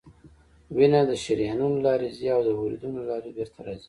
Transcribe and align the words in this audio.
وینه 0.75 1.01
د 1.09 1.11
شریانونو 1.23 1.77
له 1.77 1.81
لارې 1.87 2.09
ځي 2.17 2.27
او 2.35 2.41
د 2.47 2.49
وریدونو 2.59 2.97
له 2.99 3.05
لارې 3.11 3.29
بیرته 3.35 3.59
راځي 3.65 3.79